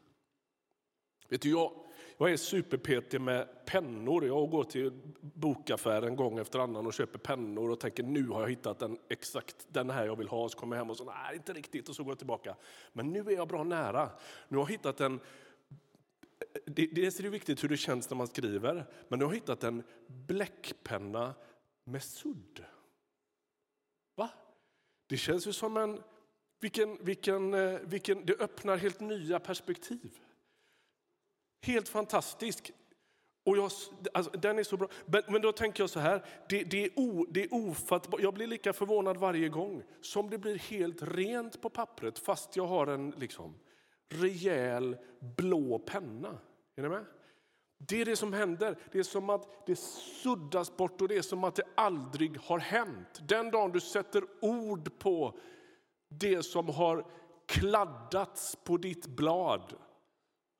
Vet 1.28 1.42
du, 1.42 1.50
jag, 1.50 1.72
jag 2.18 2.32
är 2.32 2.36
superpetig 2.36 3.20
med 3.20 3.64
pennor. 3.66 4.26
Jag 4.26 4.50
går 4.50 4.64
till 4.64 4.92
bokaffären 5.20 6.16
gång 6.16 6.38
efter 6.38 6.58
annan 6.58 6.86
och 6.86 6.94
köper 6.94 7.18
pennor 7.18 7.70
och 7.70 7.80
tänker 7.80 8.02
nu 8.02 8.28
har 8.28 8.40
jag 8.40 8.48
hittat 8.48 8.78
den 8.78 8.98
exakt 9.08 9.66
den 9.68 9.90
här 9.90 10.06
jag 10.06 10.16
vill 10.16 10.28
ha. 10.28 10.48
Så 10.48 10.58
kommer 10.58 10.76
jag 10.76 10.84
hem 10.84 10.90
och 10.90 10.96
så 10.96 11.04
nej, 11.04 11.36
inte 11.36 11.52
riktigt 11.52 11.88
och 11.88 11.96
så 11.96 12.04
går 12.04 12.10
jag 12.10 12.18
tillbaka. 12.18 12.56
Men 12.92 13.12
nu 13.12 13.20
är 13.20 13.30
jag 13.30 13.48
bra 13.48 13.64
nära. 13.64 14.10
Nu 14.48 14.56
har 14.56 14.64
jag 14.64 14.70
hittat 14.70 15.00
en 15.00 15.20
Dels 16.66 17.18
är 17.18 17.22
det 17.22 17.28
viktigt 17.28 17.64
hur 17.64 17.68
det 17.68 17.76
känns 17.76 18.10
när 18.10 18.16
man 18.16 18.26
skriver, 18.26 18.86
men 19.08 19.18
nu 19.18 19.24
har 19.24 19.32
jag 19.32 19.40
hittat 19.40 19.64
en 19.64 19.82
bläckpenna 20.06 21.34
med 21.84 22.02
sudd. 22.02 22.64
Det 25.12 25.18
känns 25.18 25.46
ju 25.46 25.52
som 25.52 25.76
en... 25.76 26.02
Vilken, 26.60 27.04
vilken, 27.04 27.54
eh, 27.54 27.78
vilken, 27.82 28.26
det 28.26 28.40
öppnar 28.40 28.76
helt 28.76 29.00
nya 29.00 29.40
perspektiv. 29.40 30.10
Helt 31.62 31.88
fantastisk. 31.88 32.72
Och 33.44 33.56
jag, 33.56 33.70
alltså, 34.14 34.30
den 34.30 34.58
är 34.58 34.62
så 34.62 34.76
bra. 34.76 34.88
Men, 35.06 35.22
men, 35.28 35.42
då 35.42 35.52
tänker 35.52 35.82
jag 35.82 35.90
så 35.90 36.00
här, 36.00 36.24
det, 36.48 36.64
det, 36.64 36.84
är 36.84 36.90
o, 36.96 37.26
det 37.30 37.44
är 37.44 37.54
ofattbart. 37.54 38.20
Jag 38.20 38.34
blir 38.34 38.46
lika 38.46 38.72
förvånad 38.72 39.16
varje 39.16 39.48
gång 39.48 39.82
som 40.00 40.30
det 40.30 40.38
blir 40.38 40.58
helt 40.58 41.02
rent 41.02 41.60
på 41.60 41.70
pappret 41.70 42.18
fast 42.18 42.56
jag 42.56 42.66
har 42.66 42.86
en 42.86 43.10
liksom, 43.10 43.54
rejäl 44.08 44.96
blå 45.36 45.78
penna. 45.78 46.38
Är 46.76 46.82
ni 46.82 46.88
med? 46.88 47.04
Det 47.88 48.00
är 48.00 48.04
det 48.04 48.16
som 48.16 48.32
händer. 48.32 48.78
Det 48.92 48.98
är 48.98 49.02
som 49.02 49.30
att 49.30 49.66
det 49.66 49.76
suddas 49.78 50.76
bort 50.76 51.00
och 51.00 51.08
det 51.08 51.16
är 51.16 51.22
som 51.22 51.44
att 51.44 51.54
det 51.54 51.64
aldrig 51.74 52.38
har 52.38 52.58
hänt. 52.58 53.28
Den 53.28 53.50
dagen 53.50 53.72
du 53.72 53.80
sätter 53.80 54.24
ord 54.40 54.98
på 54.98 55.38
det 56.08 56.42
som 56.42 56.68
har 56.68 57.06
kladdats 57.46 58.56
på 58.56 58.76
ditt 58.76 59.06
blad 59.06 59.74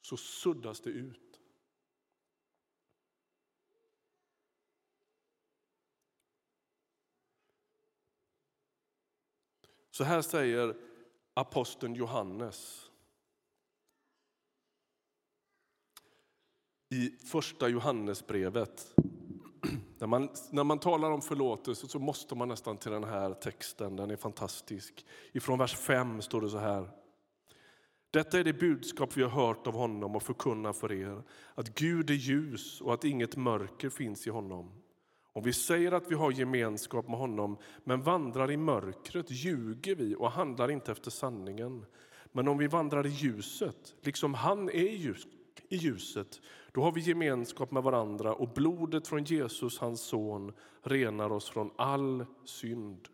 så 0.00 0.16
suddas 0.16 0.80
det 0.80 0.90
ut. 0.90 1.40
Så 9.90 10.04
här 10.04 10.22
säger 10.22 10.76
aposteln 11.34 11.94
Johannes 11.94 12.90
i 16.92 17.14
första 17.25 17.68
Johannesbrevet. 17.68 18.94
När 19.99 20.06
man, 20.06 20.28
när 20.50 20.64
man 20.64 20.78
talar 20.78 21.11
om 21.11 21.22
förlåtelse 21.22 21.88
så 21.88 21.99
måste 21.99 22.34
man 22.34 22.49
nästan 22.49 22.76
till 22.76 22.90
den 22.90 23.04
här 23.04 23.34
texten. 23.34 23.96
Den 23.96 24.11
är 24.11 24.16
fantastisk. 24.16 25.06
Ifrån 25.32 25.58
vers 25.58 25.76
5 25.76 26.22
står 26.22 26.40
det 26.40 26.49
så 26.49 26.58
här. 26.58 26.88
Detta 28.11 28.38
är 28.38 28.44
det 28.44 28.52
budskap 28.52 29.16
vi 29.16 29.22
har 29.22 29.30
hört 29.30 29.66
av 29.66 29.75
honom 29.75 30.16
och 30.16 30.22
förkunnar 30.22 30.72
för 30.72 30.92
er, 30.92 31.22
att 31.54 31.75
Gud 31.75 32.11
är 32.11 32.14
ljus 32.14 32.80
och 32.80 32.94
att 32.94 33.04
inget 33.04 33.37
mörker 33.37 33.90
finns 33.90 34.26
i 34.26 34.30
honom. 34.30 34.70
Om 35.32 35.42
vi 35.42 35.52
säger 35.52 35.92
att 35.92 36.11
vi 36.11 36.14
har 36.14 36.32
gemenskap 36.32 37.08
med 37.08 37.18
honom 37.18 37.56
men 37.84 38.02
vandrar 38.02 38.50
i 38.50 38.56
mörkret 38.56 39.30
ljuger 39.30 39.94
vi 39.94 40.14
och 40.14 40.30
handlar 40.30 40.70
inte 40.70 40.92
efter 40.92 41.11
sanningen. 41.11 41.87
Men 42.32 42.49
om 42.49 42.58
vi 42.58 42.66
vandrar 42.66 43.06
i 43.06 43.11
ljuset, 43.11 43.94
liksom 44.02 44.34
han 44.34 44.68
är 44.68 45.22
i 45.68 45.76
ljuset, 45.76 46.40
då 46.72 46.82
har 46.82 46.92
vi 46.92 47.00
gemenskap 47.00 47.70
med 47.70 47.82
varandra 47.82 48.34
och 48.34 48.48
blodet 48.48 49.08
från 49.08 49.24
Jesus, 49.24 49.78
hans 49.78 50.00
son, 50.00 50.52
renar 50.82 51.32
oss 51.32 51.50
från 51.50 51.70
all 51.76 52.26
synd. 52.44 53.08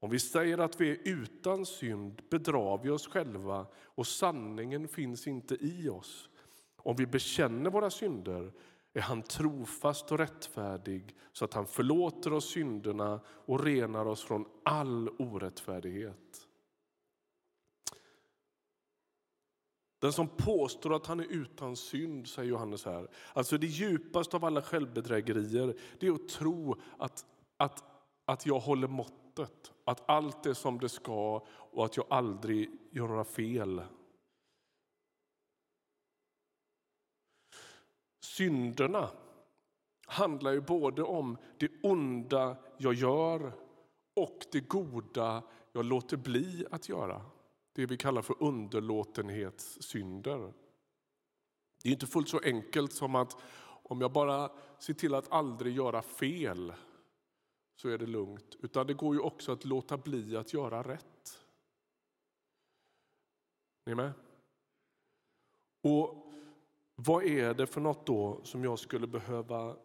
Om 0.00 0.10
vi 0.10 0.18
säger 0.18 0.58
att 0.58 0.80
vi 0.80 0.90
är 0.90 0.98
utan 1.04 1.66
synd 1.66 2.22
bedrar 2.30 2.82
vi 2.82 2.90
oss 2.90 3.06
själva 3.06 3.66
och 3.84 4.06
sanningen 4.06 4.88
finns 4.88 5.26
inte 5.26 5.54
i 5.54 5.88
oss. 5.88 6.28
Om 6.76 6.96
vi 6.96 7.06
bekänner 7.06 7.70
våra 7.70 7.90
synder 7.90 8.52
är 8.92 9.00
han 9.00 9.22
trofast 9.22 10.12
och 10.12 10.18
rättfärdig 10.18 11.16
så 11.32 11.44
att 11.44 11.54
han 11.54 11.66
förlåter 11.66 12.32
oss 12.32 12.50
synderna 12.50 13.20
och 13.26 13.64
renar 13.64 14.06
oss 14.06 14.24
från 14.24 14.44
all 14.62 15.08
orättfärdighet. 15.08 16.41
Den 20.02 20.12
som 20.12 20.28
påstår 20.28 20.94
att 20.94 21.06
han 21.06 21.20
är 21.20 21.24
utan 21.24 21.76
synd, 21.76 22.28
säger 22.28 22.48
Johannes 22.48 22.84
här. 22.84 23.08
Alltså 23.32 23.58
det 23.58 23.66
djupaste 23.66 24.36
av 24.36 24.44
alla 24.44 24.62
självbedrägerier, 24.62 25.74
det 25.98 26.06
är 26.06 26.12
att 26.12 26.28
tro 26.28 26.76
att, 26.98 27.26
att, 27.56 27.84
att 28.24 28.46
jag 28.46 28.60
håller 28.60 28.88
måttet. 28.88 29.72
Att 29.84 30.10
allt 30.10 30.46
är 30.46 30.54
som 30.54 30.78
det 30.78 30.88
ska 30.88 31.46
och 31.48 31.84
att 31.84 31.96
jag 31.96 32.06
aldrig 32.10 32.70
gör 32.90 33.08
några 33.08 33.24
fel. 33.24 33.82
Synderna 38.24 39.10
handlar 40.06 40.52
ju 40.52 40.60
både 40.60 41.02
om 41.02 41.36
det 41.58 41.70
onda 41.82 42.56
jag 42.78 42.94
gör 42.94 43.52
och 44.16 44.38
det 44.52 44.60
goda 44.60 45.42
jag 45.72 45.84
låter 45.84 46.16
bli 46.16 46.66
att 46.70 46.88
göra 46.88 47.22
det 47.72 47.86
vi 47.86 47.96
kallar 47.96 48.22
för 48.22 48.42
underlåtenhetssynder. 48.42 50.52
Det 51.82 51.88
är 51.88 51.92
inte 51.92 52.06
fullt 52.06 52.28
så 52.28 52.38
enkelt 52.38 52.92
som 52.92 53.14
att 53.14 53.36
om 53.64 54.00
jag 54.00 54.12
bara 54.12 54.50
ser 54.78 54.94
till 54.94 55.14
att 55.14 55.32
aldrig 55.32 55.76
göra 55.76 56.02
fel 56.02 56.72
så 57.76 57.88
är 57.88 57.98
det 57.98 58.06
lugnt. 58.06 58.56
Utan 58.60 58.86
det 58.86 58.94
går 58.94 59.14
ju 59.14 59.20
också 59.20 59.52
att 59.52 59.64
låta 59.64 59.96
bli 59.96 60.36
att 60.36 60.52
göra 60.52 60.82
rätt. 60.82 61.38
Ni 63.86 63.92
är 63.92 63.96
med? 63.96 64.12
Och 65.82 66.32
vad 66.94 67.24
är 67.24 67.54
det 67.54 67.66
för 67.66 67.80
något 67.80 68.06
då 68.06 68.40
som 68.44 68.64
jag 68.64 68.78
skulle 68.78 69.06
behöva 69.06 69.76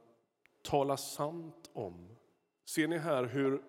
tala 0.61 0.97
sant 0.97 1.69
om? 1.73 2.15
Ser 2.65 2.87
ni 2.87 2.97
här 2.97 3.23
hur, 3.23 3.63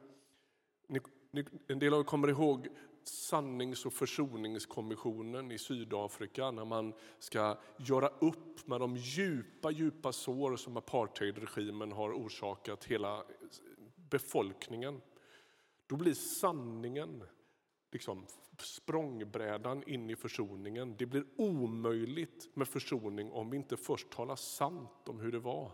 en 1.67 1.79
del 1.79 1.95
av 1.95 2.01
er 2.01 2.05
kommer 2.05 2.29
ihåg 2.29 2.69
sannings 3.09 3.87
och 3.87 3.93
försoningskommissionen 3.93 5.53
i 5.53 5.59
Sydafrika 5.59 6.51
när 6.51 6.65
man 6.65 6.93
ska 7.19 7.59
göra 7.77 8.09
upp 8.09 8.67
med 8.67 8.81
de 8.81 8.97
djupa, 8.97 9.71
djupa 9.71 10.13
sår 10.13 10.57
som 10.57 10.77
apartheidregimen 10.77 11.93
har 11.93 12.13
orsakat 12.13 12.85
hela 12.85 13.25
befolkningen. 14.11 15.01
Då 15.87 15.97
blir 15.97 16.15
sanningen 16.15 17.23
liksom 17.93 18.27
språngbrädan 18.59 19.83
in 19.87 20.11
i 20.11 20.17
försoningen. 20.17 20.97
Det 20.99 21.07
blir 21.07 21.25
omöjligt 21.37 22.57
med 22.57 22.69
försoning 22.69 23.31
om 23.31 23.51
vi 23.51 23.57
inte 23.57 23.77
först 23.77 24.11
talar 24.11 24.37
sant 24.37 25.09
om 25.09 25.21
hur 25.21 25.33
det 25.33 25.39
var. 25.39 25.73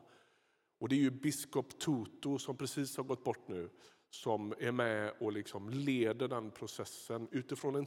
Och 0.79 0.89
Det 0.89 0.95
är 0.95 1.01
ju 1.01 1.11
biskop 1.11 1.79
Tutu 1.79 2.39
som 2.39 2.57
precis 2.57 2.97
har 2.97 3.05
gått 3.05 3.25
bort 3.25 3.49
nu 3.49 3.71
som 4.15 4.55
är 4.59 4.73
med 4.73 5.13
och 5.21 5.33
liksom 5.33 5.71
leder 5.71 6.29
den 6.29 6.51
processen 6.51 7.29
utifrån 7.31 7.75
en 7.75 7.87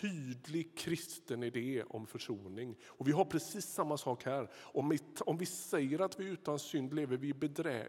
tydlig 0.00 0.78
kristen 0.78 1.42
idé 1.42 1.84
om 1.88 2.06
försoning. 2.06 2.76
Och 2.86 3.08
vi 3.08 3.12
har 3.12 3.24
precis 3.24 3.64
samma 3.64 3.96
sak 3.96 4.24
här. 4.24 4.50
Om 4.56 4.88
vi, 4.88 4.98
om 5.20 5.38
vi 5.38 5.46
säger 5.46 6.00
att 6.00 6.20
vi 6.20 6.24
utan 6.24 6.58
synd 6.58 6.94
lever 6.94 7.16
vi 7.16 7.28
i 7.28 7.34
bedrä, 7.34 7.88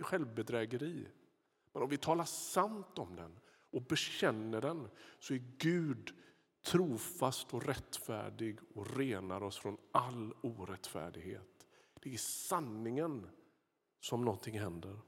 självbedrägeri. 0.00 1.08
Men 1.72 1.82
om 1.82 1.88
vi 1.88 1.96
talar 1.96 2.24
sant 2.24 2.98
om 2.98 3.16
den 3.16 3.38
och 3.70 3.82
bekänner 3.82 4.60
den 4.60 4.88
så 5.18 5.34
är 5.34 5.42
Gud 5.58 6.14
trofast 6.64 7.54
och 7.54 7.66
rättfärdig 7.66 8.58
och 8.74 8.96
renar 8.96 9.42
oss 9.42 9.58
från 9.58 9.76
all 9.92 10.34
orättfärdighet. 10.40 11.66
Det 12.00 12.14
är 12.14 12.18
sanningen 12.18 13.26
som 14.00 14.24
någonting 14.24 14.58
händer. 14.58 15.00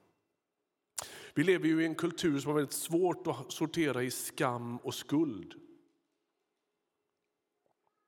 Vi 1.34 1.44
lever 1.44 1.66
ju 1.66 1.82
i 1.82 1.86
en 1.86 1.94
kultur 1.94 2.38
som 2.38 2.48
har 2.48 2.56
väldigt 2.56 2.72
svårt 2.74 3.26
att 3.26 3.52
sortera 3.52 4.02
i 4.02 4.10
skam 4.10 4.76
och 4.76 4.94
skuld. 4.94 5.54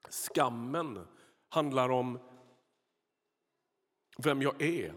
Skammen 0.08 1.06
handlar 1.48 1.88
om 1.88 2.18
vem 4.18 4.42
jag 4.42 4.62
är. 4.62 4.94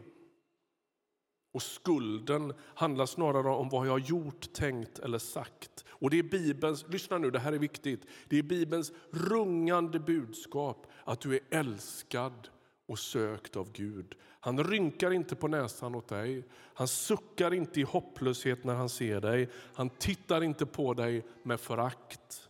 Och 1.52 1.62
skulden 1.62 2.54
handlar 2.60 3.06
snarare 3.06 3.50
om 3.50 3.70
vad 3.70 3.88
jag 3.88 3.92
har 3.92 4.00
gjort, 4.00 4.54
tänkt 4.54 5.00
eller 5.00 5.18
sagt. 5.18 5.86
Och 5.88 6.10
det 6.10 6.20
är 6.20 6.24
Bibelns, 6.24 6.86
lyssna 6.88 7.18
nu, 7.18 7.32
det 7.32 7.40
här 7.40 7.54
är 7.54 7.60
viktigt. 7.60 8.06
Det 8.28 8.40
är 8.40 8.44
Bibelns 8.44 8.92
rungande 9.12 10.00
budskap 10.00 10.88
att 11.04 11.22
du 11.22 11.36
är 11.36 11.40
älskad 11.50 12.50
och 12.86 13.00
sökt 13.00 13.56
av 13.56 13.72
Gud. 13.72 14.16
Han 14.22 14.64
rynkar 14.64 15.12
inte 15.12 15.36
på 15.36 15.48
näsan 15.48 15.96
åt 15.96 16.08
dig. 16.08 16.44
Han 16.74 16.88
suckar 16.88 17.54
inte 17.54 17.80
i 17.80 17.84
hopplöshet 17.84 18.64
när 18.64 18.76
han 18.76 18.90
ser 18.90 19.22
dig. 19.22 19.50
Han 19.74 19.90
tittar 19.90 20.44
inte 20.44 20.66
på 20.66 20.94
dig 20.94 21.26
med 21.44 21.60
förakt. 21.60 22.50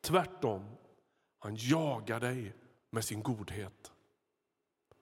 Tvärtom, 0.00 0.64
han 1.38 1.56
jagar 1.56 2.20
dig 2.20 2.52
med 2.90 3.04
sin 3.04 3.22
godhet. 3.22 3.92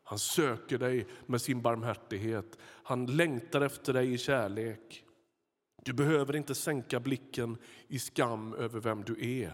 Han 0.03 0.19
söker 0.19 0.79
dig 0.79 1.07
med 1.27 1.41
sin 1.41 1.63
barmhärtighet. 1.63 2.59
Han 2.63 3.07
längtar 3.07 3.61
efter 3.61 3.93
dig 3.93 4.13
i 4.13 4.19
kärlek. 4.19 5.05
Du 5.85 5.93
behöver 5.93 6.37
inte 6.37 6.55
sänka 6.55 7.01
blicken 7.01 7.59
i 7.89 7.99
skam 7.99 8.55
över 8.55 8.81
vem 8.81 9.05
du 9.05 9.41
är, 9.43 9.53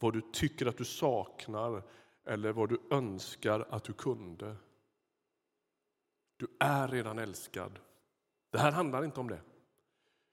vad 0.00 0.12
du 0.12 0.22
tycker 0.32 0.66
att 0.66 0.76
du 0.76 0.84
saknar 0.84 1.82
eller 2.28 2.52
vad 2.52 2.68
du 2.68 2.80
önskar 2.90 3.66
att 3.70 3.84
du 3.84 3.92
kunde. 3.92 4.56
Du 6.36 6.46
är 6.60 6.88
redan 6.88 7.18
älskad. 7.18 7.78
Det 8.50 8.58
här 8.58 8.72
handlar 8.72 9.04
inte 9.04 9.20
om 9.20 9.28
det. 9.28 9.40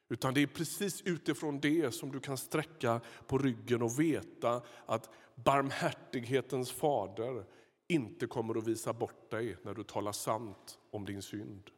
Utan 0.10 0.34
det 0.34 0.42
är 0.42 0.48
precis 0.48 1.02
utifrån 1.02 1.60
det 1.60 1.92
som 1.92 2.12
du 2.12 2.20
kan 2.20 2.38
sträcka 2.38 3.02
på 3.28 3.38
ryggen 3.38 3.82
och 3.82 4.00
veta 4.00 4.62
att 4.86 5.10
barmhärtighetens 5.36 6.72
fader 6.72 7.46
inte 7.88 8.28
kommer 8.28 8.58
att 8.58 8.68
visa 8.68 8.94
bort 8.94 9.32
dig 9.32 9.58
när 9.64 9.74
du 9.74 9.84
talar 9.84 10.12
sant 10.12 10.80
om 10.92 11.06
din 11.06 11.22
synd. 11.22 11.72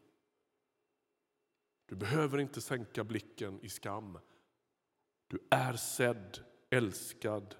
Du 1.85 1.95
behöver 1.95 2.37
inte 2.37 2.61
sänka 2.61 3.03
blicken 3.03 3.59
i 3.61 3.69
skam. 3.69 4.19
Du 5.27 5.39
är 5.49 5.73
sedd, 5.73 6.39
älskad 6.69 7.55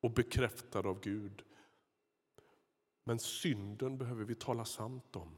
och 0.00 0.10
bekräftad 0.10 0.88
av 0.88 1.00
Gud. 1.00 1.42
Men 3.04 3.18
synden 3.18 3.98
behöver 3.98 4.24
vi 4.24 4.34
tala 4.34 4.64
sant 4.64 5.16
om. 5.16 5.36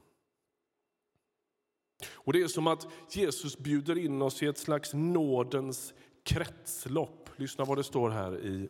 Och 2.06 2.32
Det 2.32 2.42
är 2.42 2.48
som 2.48 2.66
att 2.66 2.86
Jesus 3.10 3.58
bjuder 3.58 3.98
in 3.98 4.22
oss 4.22 4.42
i 4.42 4.46
ett 4.46 4.58
slags 4.58 4.94
nådens 4.94 5.94
kretslopp. 6.22 7.30
Lyssna 7.36 7.64
vad 7.64 7.78
det 7.78 7.84
står 7.84 8.10
här 8.10 8.40
i 8.40 8.68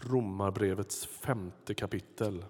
Romarbrevets 0.00 1.06
femte 1.06 1.74
kapitel. 1.74 2.44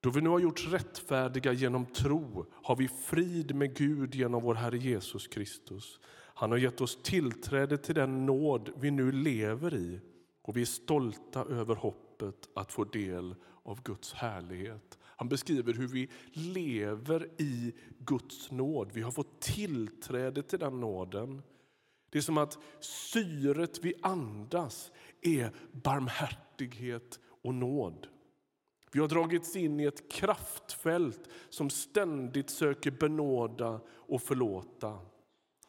Då 0.00 0.10
vi 0.10 0.20
nu 0.20 0.28
har 0.28 0.38
gjorts 0.38 0.68
rättfärdiga 0.68 1.52
genom 1.52 1.86
tro 1.86 2.46
har 2.52 2.76
vi 2.76 2.88
frid 2.88 3.54
med 3.54 3.76
Gud 3.76 4.14
genom 4.14 4.42
vår 4.42 4.54
Herre 4.54 4.78
Jesus 4.78 5.26
Kristus. 5.26 6.00
Han 6.42 6.50
har 6.50 6.58
gett 6.58 6.80
oss 6.80 6.98
tillträde 7.02 7.78
till 7.78 7.94
den 7.94 8.26
nåd 8.26 8.70
vi 8.76 8.90
nu 8.90 9.12
lever 9.12 9.74
i 9.74 10.00
och 10.42 10.56
vi 10.56 10.60
är 10.60 10.66
stolta 10.66 11.44
över 11.44 11.74
hoppet 11.74 12.48
att 12.54 12.72
få 12.72 12.84
del 12.84 13.34
av 13.62 13.82
Guds 13.82 14.12
härlighet. 14.12 14.98
Han 15.02 15.28
beskriver 15.28 15.72
hur 15.72 15.86
vi 15.86 16.10
lever 16.32 17.28
i 17.38 17.74
Guds 17.98 18.50
nåd. 18.50 18.90
Vi 18.92 19.02
har 19.02 19.10
fått 19.10 19.40
tillträde 19.40 20.42
till 20.42 20.58
den 20.58 20.80
nåden. 20.80 21.42
Det 22.10 22.18
är 22.18 22.22
som 22.22 22.38
att 22.38 22.58
syret 22.80 23.84
vi 23.84 23.94
andas 24.02 24.92
är 25.20 25.50
barmhärtighet 25.72 27.20
och 27.42 27.54
nåd. 27.54 28.06
Vi 28.92 29.00
har 29.00 29.08
dragits 29.08 29.56
in 29.56 29.80
i 29.80 29.84
ett 29.84 30.12
kraftfält 30.12 31.28
som 31.48 31.70
ständigt 31.70 32.50
söker 32.50 32.90
benåda 32.90 33.80
och 33.88 34.22
förlåta. 34.22 34.98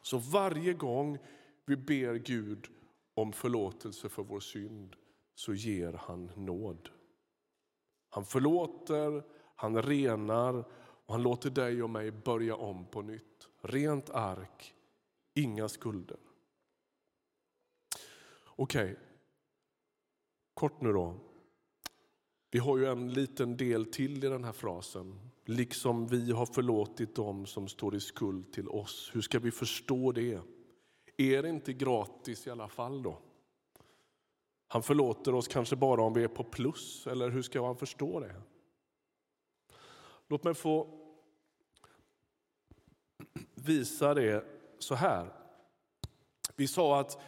Så 0.03 0.17
varje 0.17 0.74
gång 0.74 1.17
vi 1.65 1.75
ber 1.75 2.15
Gud 2.15 2.67
om 3.13 3.33
förlåtelse 3.33 4.10
för 4.10 4.24
vår 4.24 4.39
synd 4.39 4.95
så 5.36 5.53
ger 5.53 5.93
han 5.93 6.31
nåd. 6.36 6.89
Han 8.10 8.25
förlåter, 8.25 9.24
han 9.55 9.81
renar 9.81 10.65
och 11.05 11.13
han 11.13 11.24
låter 11.24 11.50
dig 11.50 11.83
och 11.83 11.89
mig 11.89 12.12
börja 12.12 12.55
om 12.55 12.86
på 12.86 13.01
nytt. 13.01 13.48
Rent 13.62 14.10
ark, 14.10 14.74
inga 15.33 15.69
skulder. 15.69 16.17
Okej, 18.45 18.91
okay. 18.91 18.95
kort 20.53 20.81
nu 20.81 20.93
då. 20.93 21.15
Vi 22.51 22.60
har 22.60 22.77
ju 22.77 22.86
en 22.86 23.13
liten 23.13 23.57
del 23.57 23.86
till 23.86 24.24
i 24.24 24.27
den 24.27 24.43
här 24.43 24.51
frasen. 24.51 25.33
Liksom 25.46 26.08
vi 26.08 26.32
har 26.32 26.46
förlåtit 26.46 27.16
dem 27.16 27.46
som 27.46 27.68
står 27.68 27.96
i 27.96 28.00
skuld 28.00 28.54
till 28.54 28.68
oss. 28.68 29.12
Hur 29.14 29.22
ska 29.22 29.40
vi 29.40 29.52
förstå 29.52 30.12
det? 30.12 30.42
Är 31.18 31.44
det 31.44 31.50
inte 31.50 31.74
gratis 31.74 32.48
i 32.48 32.50
alla 32.50 32.68
fall 32.68 33.04
då? 33.04 33.20
Han 34.68 34.84
förlåter 34.84 35.36
oss 35.36 35.48
kanske 35.48 35.76
bara 35.76 36.02
om 36.02 36.14
vi 36.14 36.24
är 36.24 36.28
på 36.28 36.44
plus, 36.44 37.08
eller 37.08 37.30
hur 37.30 37.42
ska 37.42 37.66
han 37.66 37.78
förstå 37.78 38.20
det? 38.20 38.42
Låt 40.28 40.44
mig 40.44 40.54
få 40.54 41.00
visa 43.56 44.14
det 44.14 44.46
så 44.80 44.96
här. 44.96 45.34
Vi 46.56 46.68
sa 46.68 47.00
att 47.00 47.22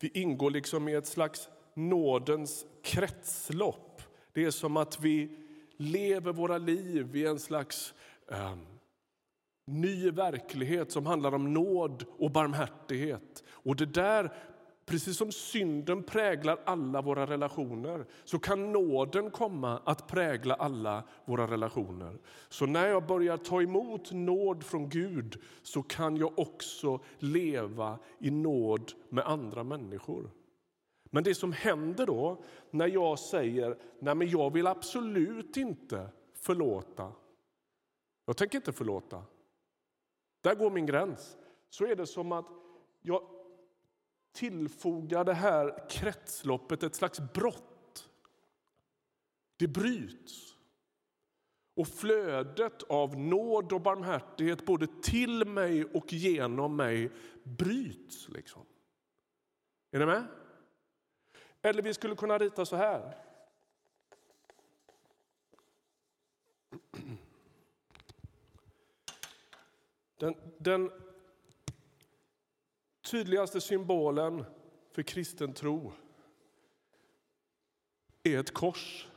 vi 0.00 0.08
ingår 0.08 0.50
liksom 0.50 0.88
i 0.88 0.94
ett 0.94 1.06
slags 1.06 1.48
nådens 1.74 2.66
kretslopp. 2.82 4.02
Det 4.32 4.44
är 4.44 4.50
som 4.50 4.76
att 4.76 5.00
vi 5.00 5.43
lever 5.84 6.32
våra 6.32 6.58
liv 6.58 7.16
i 7.16 7.26
en 7.26 7.38
slags 7.38 7.94
eh, 8.30 8.56
ny 9.66 10.10
verklighet 10.10 10.92
som 10.92 11.06
handlar 11.06 11.34
om 11.34 11.54
nåd 11.54 12.04
och 12.18 12.30
barmhärtighet. 12.30 13.44
Och 13.48 13.76
det 13.76 13.86
där, 13.86 14.32
precis 14.86 15.16
som 15.16 15.32
synden 15.32 16.02
präglar 16.02 16.58
alla 16.64 17.02
våra 17.02 17.26
relationer 17.26 18.06
så 18.24 18.38
kan 18.38 18.72
nåden 18.72 19.30
komma 19.30 19.80
att 19.84 20.06
prägla 20.06 20.54
alla 20.54 21.02
våra 21.24 21.46
relationer. 21.46 22.18
Så 22.48 22.66
när 22.66 22.86
jag 22.86 23.06
börjar 23.06 23.36
ta 23.36 23.62
emot 23.62 24.12
nåd 24.12 24.64
från 24.64 24.88
Gud 24.88 25.42
så 25.62 25.82
kan 25.82 26.16
jag 26.16 26.38
också 26.38 27.00
leva 27.18 27.98
i 28.18 28.30
nåd 28.30 28.92
med 29.08 29.24
andra 29.26 29.64
människor. 29.64 30.30
Men 31.14 31.24
det 31.24 31.34
som 31.34 31.52
händer 31.52 32.06
då 32.06 32.44
när 32.70 32.86
jag 32.86 33.18
säger 33.18 33.78
nej 33.98 34.14
men 34.14 34.28
jag 34.28 34.52
vill 34.52 34.66
absolut 34.66 35.56
inte 35.56 36.08
förlåta. 36.32 37.12
Jag 38.24 38.36
tänker 38.36 38.58
inte 38.58 38.72
förlåta. 38.72 39.24
Där 40.40 40.54
går 40.54 40.70
min 40.70 40.86
gräns. 40.86 41.36
Så 41.68 41.86
är 41.86 41.96
det 41.96 42.06
som 42.06 42.32
att 42.32 42.46
jag 43.02 43.22
tillfogar 44.32 45.24
det 45.24 45.34
här 45.34 45.88
kretsloppet 45.90 46.82
ett 46.82 46.94
slags 46.94 47.20
brott. 47.32 48.10
Det 49.56 49.68
bryts. 49.68 50.56
Och 51.74 51.88
flödet 51.88 52.82
av 52.82 53.18
nåd 53.18 53.72
och 53.72 53.80
barmhärtighet 53.80 54.66
både 54.66 54.86
till 55.02 55.46
mig 55.46 55.84
och 55.84 56.12
genom 56.12 56.76
mig 56.76 57.10
bryts. 57.42 58.28
Liksom. 58.28 58.62
Är 59.90 59.98
ni 59.98 60.06
med? 60.06 60.26
Eller 61.64 61.82
vi 61.82 61.94
skulle 61.94 62.16
kunna 62.16 62.38
rita 62.38 62.64
så 62.64 62.76
här. 62.76 63.16
Den, 70.16 70.34
den 70.58 70.90
tydligaste 73.10 73.60
symbolen 73.60 74.44
för 74.92 75.02
kristen 75.02 75.54
tro 75.54 75.92
är 78.22 78.38
ett 78.38 78.54
kors. 78.54 79.08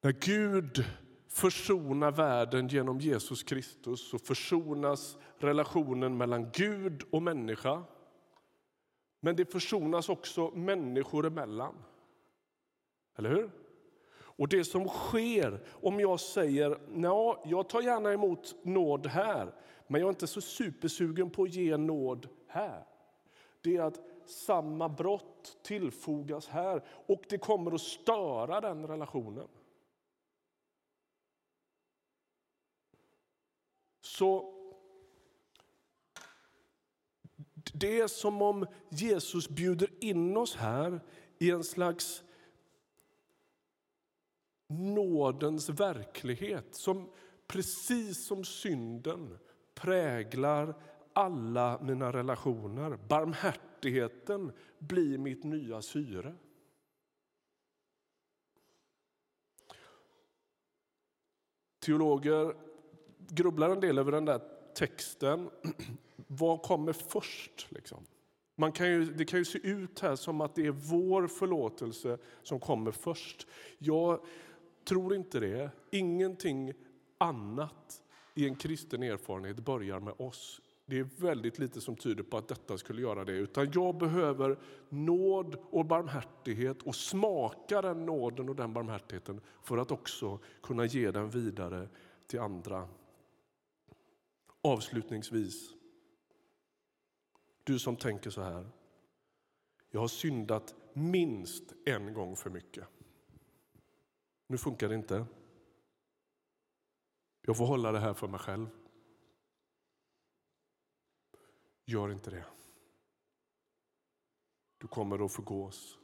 När 0.00 0.12
Gud 0.12 0.84
försonar 1.28 2.12
världen 2.12 2.68
genom 2.68 3.00
Jesus 3.00 3.42
Kristus 3.42 4.10
så 4.10 4.18
försonas 4.18 5.18
relationen 5.38 6.16
mellan 6.16 6.50
Gud 6.50 7.02
och 7.10 7.22
människa. 7.22 7.84
Men 9.20 9.36
det 9.36 9.52
försonas 9.52 10.08
också 10.08 10.50
människor 10.50 11.26
emellan. 11.26 11.74
Eller 13.16 13.30
hur? 13.30 13.50
Och 14.12 14.48
det 14.48 14.64
som 14.64 14.88
sker 14.88 15.60
om 15.70 16.00
jag 16.00 16.20
säger 16.20 16.78
ja, 16.94 17.42
jag 17.44 17.68
tar 17.68 17.82
gärna 17.82 18.12
emot 18.12 18.54
nåd 18.62 19.06
här 19.06 19.52
men 19.86 20.00
jag 20.00 20.08
är 20.08 20.10
inte 20.10 20.26
så 20.26 20.40
supersugen 20.40 21.30
på 21.30 21.42
att 21.42 21.54
ge 21.54 21.76
nåd 21.76 22.28
här. 22.46 22.84
Det 23.60 23.76
är 23.76 23.82
att 23.82 24.00
samma 24.26 24.88
brott 24.88 25.58
tillfogas 25.62 26.48
här 26.48 26.82
och 27.06 27.22
det 27.28 27.38
kommer 27.38 27.74
att 27.74 27.80
störa 27.80 28.60
den 28.60 28.86
relationen. 28.86 29.48
Så 34.00 34.59
det 37.80 38.00
är 38.00 38.08
som 38.08 38.42
om 38.42 38.66
Jesus 38.88 39.48
bjuder 39.48 39.90
in 40.00 40.36
oss 40.36 40.56
här 40.56 41.00
i 41.38 41.50
en 41.50 41.64
slags 41.64 42.22
nådens 44.68 45.68
verklighet 45.68 46.74
som 46.74 47.10
precis 47.46 48.26
som 48.26 48.44
synden 48.44 49.38
präglar 49.74 50.74
alla 51.12 51.80
mina 51.82 52.12
relationer. 52.12 52.98
Barmhärtigheten 53.08 54.52
blir 54.78 55.18
mitt 55.18 55.44
nya 55.44 55.82
syre. 55.82 56.34
Teologer 61.78 62.56
grubblar 63.18 63.70
en 63.70 63.80
del 63.80 63.98
över 63.98 64.12
den 64.12 64.24
där 64.24 64.59
texten. 64.74 65.50
Vad 66.26 66.62
kommer 66.62 66.92
först? 66.92 67.66
Liksom? 67.68 68.06
Man 68.56 68.72
kan 68.72 68.90
ju, 68.90 69.04
det 69.04 69.24
kan 69.24 69.38
ju 69.38 69.44
se 69.44 69.58
ut 69.58 70.00
här 70.00 70.16
som 70.16 70.40
att 70.40 70.54
det 70.54 70.66
är 70.66 70.70
vår 70.70 71.26
förlåtelse 71.26 72.18
som 72.42 72.60
kommer 72.60 72.90
först. 72.90 73.46
Jag 73.78 74.20
tror 74.84 75.14
inte 75.14 75.40
det. 75.40 75.70
Ingenting 75.90 76.72
annat 77.18 78.02
i 78.34 78.46
en 78.46 78.56
kristen 78.56 79.02
erfarenhet 79.02 79.56
börjar 79.56 80.00
med 80.00 80.14
oss. 80.18 80.60
Det 80.86 80.98
är 80.98 81.08
väldigt 81.16 81.58
lite 81.58 81.80
som 81.80 81.96
tyder 81.96 82.22
på 82.22 82.36
att 82.36 82.48
detta 82.48 82.78
skulle 82.78 83.02
göra 83.02 83.24
det. 83.24 83.32
Utan 83.32 83.70
jag 83.74 83.98
behöver 83.98 84.58
nåd 84.88 85.56
och 85.70 85.86
barmhärtighet 85.86 86.82
och 86.82 86.94
smaka 86.94 87.82
den 87.82 88.06
nåden 88.06 88.48
och 88.48 88.56
den 88.56 88.72
barmhärtigheten 88.72 89.40
för 89.62 89.78
att 89.78 89.90
också 89.90 90.38
kunna 90.62 90.84
ge 90.84 91.10
den 91.10 91.30
vidare 91.30 91.88
till 92.26 92.40
andra. 92.40 92.88
Avslutningsvis, 94.62 95.74
du 97.64 97.78
som 97.78 97.96
tänker 97.96 98.30
så 98.30 98.42
här. 98.42 98.70
Jag 99.90 100.00
har 100.00 100.08
syndat 100.08 100.74
minst 100.92 101.72
en 101.86 102.14
gång 102.14 102.36
för 102.36 102.50
mycket. 102.50 102.88
Nu 104.46 104.58
funkar 104.58 104.88
det 104.88 104.94
inte. 104.94 105.26
Jag 107.40 107.56
får 107.56 107.66
hålla 107.66 107.92
det 107.92 107.98
här 107.98 108.14
för 108.14 108.28
mig 108.28 108.40
själv. 108.40 108.66
Gör 111.84 112.12
inte 112.12 112.30
det. 112.30 112.46
Du 114.78 114.88
kommer 114.88 115.24
att 115.24 115.32
förgås. 115.32 115.98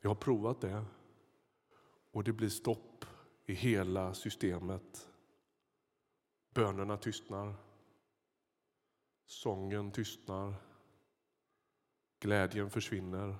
Jag 0.00 0.10
har 0.10 0.14
provat 0.14 0.60
det 0.60 0.84
och 2.10 2.24
det 2.24 2.32
blir 2.32 2.48
stopp 2.48 3.04
i 3.46 3.54
hela 3.54 4.14
systemet. 4.14 5.13
Bönerna 6.54 6.96
tystnar. 6.96 7.54
Sången 9.26 9.92
tystnar. 9.92 10.54
Glädjen 12.20 12.70
försvinner. 12.70 13.36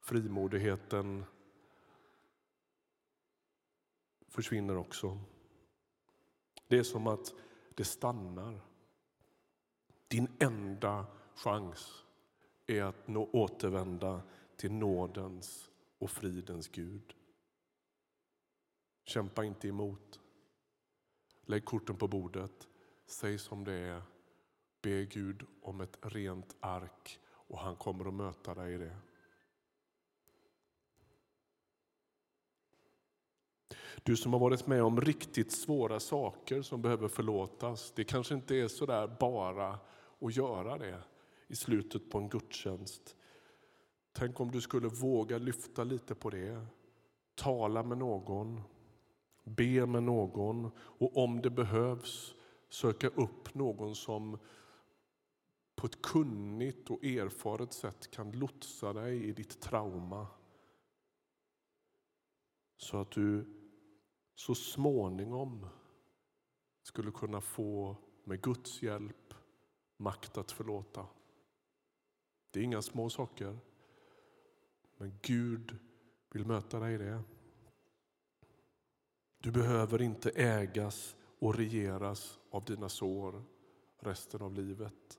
Frimodigheten 0.00 1.24
försvinner 4.28 4.76
också. 4.76 5.20
Det 6.68 6.78
är 6.78 6.82
som 6.82 7.06
att 7.06 7.34
det 7.74 7.84
stannar. 7.84 8.60
Din 10.08 10.28
enda 10.38 11.06
chans 11.34 12.04
är 12.66 12.82
att 12.82 13.08
nå 13.08 13.30
återvända 13.32 14.22
till 14.56 14.72
nådens 14.72 15.70
och 15.98 16.10
fridens 16.10 16.68
Gud. 16.68 17.14
Kämpa 19.04 19.44
inte 19.44 19.68
emot. 19.68 20.20
Lägg 21.46 21.64
korten 21.64 21.96
på 21.96 22.08
bordet. 22.08 22.68
Säg 23.06 23.38
som 23.38 23.64
det 23.64 23.72
är. 23.72 24.02
Be 24.82 25.04
Gud 25.04 25.42
om 25.62 25.80
ett 25.80 25.98
rent 26.02 26.56
ark 26.60 27.18
och 27.26 27.58
han 27.58 27.76
kommer 27.76 28.08
att 28.08 28.14
möta 28.14 28.54
dig 28.54 28.74
i 28.74 28.78
det. 28.78 28.96
Du 34.02 34.16
som 34.16 34.32
har 34.32 34.40
varit 34.40 34.66
med 34.66 34.82
om 34.82 35.00
riktigt 35.00 35.52
svåra 35.52 36.00
saker 36.00 36.62
som 36.62 36.82
behöver 36.82 37.08
förlåtas. 37.08 37.92
Det 37.96 38.04
kanske 38.04 38.34
inte 38.34 38.56
är 38.56 38.68
så 38.68 38.86
där 38.86 39.16
bara 39.20 39.78
att 40.20 40.36
göra 40.36 40.78
det 40.78 41.02
i 41.46 41.56
slutet 41.56 42.10
på 42.10 42.18
en 42.18 42.28
gudstjänst. 42.28 43.16
Tänk 44.12 44.40
om 44.40 44.50
du 44.50 44.60
skulle 44.60 44.88
våga 44.88 45.38
lyfta 45.38 45.84
lite 45.84 46.14
på 46.14 46.30
det. 46.30 46.66
Tala 47.34 47.82
med 47.82 47.98
någon, 47.98 48.60
be 49.44 49.86
med 49.86 50.02
någon 50.02 50.70
och 50.78 51.16
om 51.16 51.42
det 51.42 51.50
behövs 51.50 52.34
söka 52.68 53.08
upp 53.08 53.54
någon 53.54 53.94
som 53.94 54.38
på 55.74 55.86
ett 55.86 56.02
kunnigt 56.02 56.90
och 56.90 57.04
erfaret 57.04 57.72
sätt 57.72 58.10
kan 58.10 58.32
lotsa 58.32 58.92
dig 58.92 59.24
i 59.24 59.32
ditt 59.32 59.60
trauma. 59.60 60.26
Så 62.76 62.96
att 63.00 63.10
du 63.10 63.46
så 64.34 64.54
småningom 64.54 65.66
skulle 66.82 67.10
kunna 67.10 67.40
få 67.40 67.96
med 68.24 68.42
Guds 68.42 68.82
hjälp 68.82 69.34
makt 69.96 70.38
att 70.38 70.52
förlåta. 70.52 71.06
Det 72.50 72.60
är 72.60 72.64
inga 72.64 72.82
små 72.82 73.10
saker, 73.10 73.58
men 74.96 75.18
Gud 75.22 75.78
vill 76.30 76.46
möta 76.46 76.80
dig 76.80 76.94
i 76.94 76.98
det. 76.98 77.22
Du 79.44 79.50
behöver 79.50 80.02
inte 80.02 80.30
ägas 80.30 81.16
och 81.38 81.54
regeras 81.54 82.38
av 82.50 82.64
dina 82.64 82.88
sår 82.88 83.42
resten 83.98 84.42
av 84.42 84.54
livet. 84.54 85.18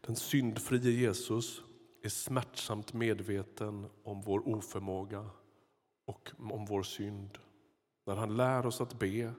Den 0.00 0.16
syndfrie 0.16 0.90
Jesus 0.90 1.62
är 2.02 2.08
smärtsamt 2.08 2.92
medveten 2.92 3.86
om 4.02 4.22
vår 4.22 4.48
oförmåga 4.48 5.30
och 6.04 6.30
om 6.38 6.64
vår 6.64 6.82
synd. 6.82 7.38
När 8.04 8.16
han 8.16 8.36
lär 8.36 8.66
oss 8.66 8.80
att 8.80 8.98
be 8.98 9.32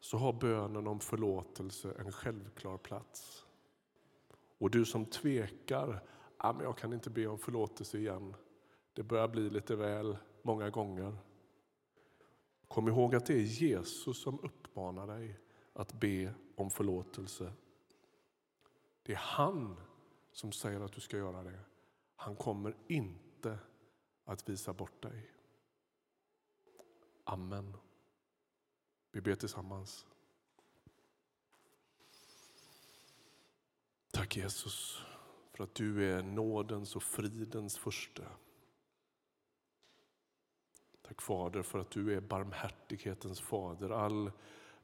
så 0.00 0.16
har 0.16 0.32
bönen 0.32 0.86
om 0.86 1.00
förlåtelse 1.00 1.94
en 1.98 2.12
självklar 2.12 2.78
plats. 2.78 3.46
Och 4.58 4.70
du 4.70 4.84
som 4.84 5.06
tvekar, 5.06 6.00
ah, 6.36 6.52
men 6.52 6.64
jag 6.64 6.78
kan 6.78 6.92
inte 6.92 7.10
be 7.10 7.26
om 7.26 7.38
förlåtelse 7.38 7.98
igen. 7.98 8.34
Det 8.92 9.02
börjar 9.02 9.28
bli 9.28 9.50
lite 9.50 9.76
väl 9.76 10.16
många 10.42 10.70
gånger. 10.70 11.18
Kom 12.74 12.88
ihåg 12.88 13.14
att 13.14 13.26
det 13.26 13.34
är 13.34 13.42
Jesus 13.42 14.22
som 14.22 14.38
uppmanar 14.42 15.06
dig 15.06 15.38
att 15.72 15.92
be 15.92 16.34
om 16.54 16.70
förlåtelse. 16.70 17.52
Det 19.02 19.12
är 19.12 19.16
han 19.16 19.80
som 20.32 20.52
säger 20.52 20.80
att 20.80 20.92
du 20.92 21.00
ska 21.00 21.16
göra 21.16 21.42
det. 21.42 21.60
Han 22.16 22.36
kommer 22.36 22.76
inte 22.86 23.58
att 24.24 24.48
visa 24.48 24.72
bort 24.72 25.02
dig. 25.02 25.30
Amen. 27.24 27.76
Vi 29.12 29.20
ber 29.20 29.34
tillsammans. 29.34 30.06
Tack 34.10 34.36
Jesus 34.36 35.02
för 35.52 35.64
att 35.64 35.74
du 35.74 36.12
är 36.12 36.22
nådens 36.22 36.96
och 36.96 37.02
fridens 37.02 37.78
första. 37.78 38.24
Tack 41.06 41.22
Fader 41.22 41.62
för 41.62 41.78
att 41.78 41.90
du 41.90 42.14
är 42.14 42.20
barmhärtighetens 42.20 43.40
fader. 43.40 43.90
All 43.90 44.32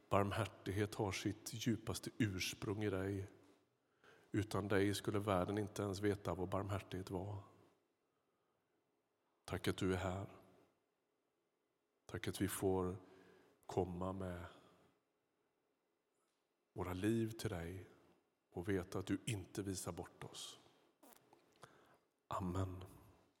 barmhärtighet 0.09 0.95
har 0.95 1.11
sitt 1.11 1.49
djupaste 1.53 2.09
ursprung 2.17 2.83
i 2.83 2.89
dig. 2.89 3.27
Utan 4.31 4.67
dig 4.67 4.93
skulle 4.95 5.19
världen 5.19 5.57
inte 5.57 5.81
ens 5.83 5.99
veta 5.99 6.33
vad 6.33 6.49
barmhärtighet 6.49 7.09
var. 7.09 7.43
Tack 9.45 9.67
att 9.67 9.77
du 9.77 9.93
är 9.93 9.97
här. 9.97 10.25
Tack 12.05 12.27
att 12.27 12.41
vi 12.41 12.47
får 12.47 12.97
komma 13.65 14.13
med 14.13 14.45
våra 16.73 16.93
liv 16.93 17.29
till 17.29 17.49
dig 17.49 17.89
och 18.51 18.69
veta 18.69 18.99
att 18.99 19.05
du 19.05 19.21
inte 19.25 19.61
visar 19.61 19.91
bort 19.91 20.23
oss. 20.23 20.59
Amen. 22.27 22.83